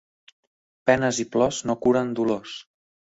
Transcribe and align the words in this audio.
Penes 0.89 1.19
i 1.23 1.25
plors 1.35 1.59
no 1.71 1.75
curen 1.83 2.09
dolors. 2.21 2.57